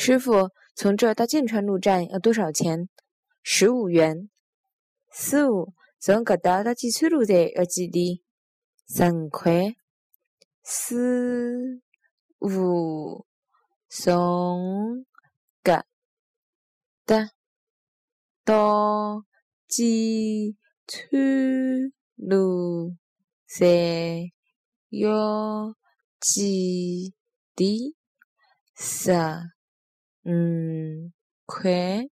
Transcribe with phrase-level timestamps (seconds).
[0.00, 2.88] 师傅，从这儿到剑川路站要多少钱？
[3.42, 4.30] 十五元。
[5.12, 8.22] 师傅，从搿搭到剑川路站要几钿？
[8.86, 9.74] 十五块。
[10.64, 11.82] 师
[12.38, 13.26] 傅，
[13.88, 15.04] 从
[15.64, 15.82] 搿
[17.04, 17.30] 搭
[18.44, 19.24] 到
[19.66, 22.94] 剑川路
[23.48, 23.66] 站
[24.90, 25.74] 要
[26.20, 27.16] 几
[27.56, 27.96] 钿？
[28.76, 29.57] 十
[30.30, 31.10] 嗯
[31.46, 32.10] 魁